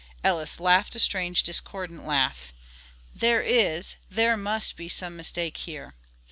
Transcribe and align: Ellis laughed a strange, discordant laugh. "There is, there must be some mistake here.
Ellis 0.23 0.59
laughed 0.59 0.95
a 0.95 0.99
strange, 0.99 1.43
discordant 1.43 2.07
laugh. 2.07 2.53
"There 3.13 3.43
is, 3.43 3.97
there 4.09 4.35
must 4.35 4.75
be 4.75 4.89
some 4.89 5.15
mistake 5.15 5.57
here. 5.57 5.93